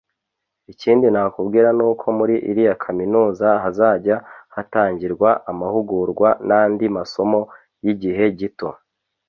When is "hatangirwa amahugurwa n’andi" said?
4.55-6.85